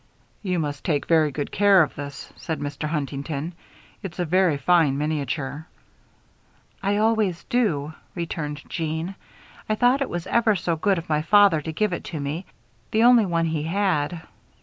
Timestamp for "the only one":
12.89-13.45